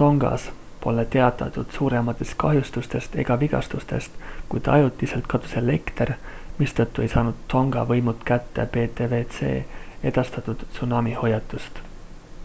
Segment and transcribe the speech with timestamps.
[0.00, 0.42] tongas
[0.84, 4.20] pole teatatud suurematest kahjustustest ega vigastustest
[4.54, 6.14] kuid ajutiselt kadus elekter
[6.60, 9.52] mistõttu ei saanud tonga võimud kätte ptwc
[10.14, 11.86] edastatud tsunamihoiatust